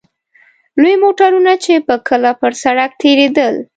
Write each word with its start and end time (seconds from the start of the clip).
لوی 0.81 0.95
موټرونه 1.03 1.53
چې 1.63 1.73
به 1.87 1.95
کله 2.07 2.31
پر 2.41 2.51
سړک 2.63 2.91
تېرېدل. 3.01 3.55